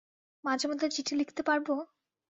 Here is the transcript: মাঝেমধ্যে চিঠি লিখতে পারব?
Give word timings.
মাঝেমধ্যে 0.43 0.87
চিঠি 0.89 1.13
লিখতে 1.15 1.41
পারব? 1.43 1.67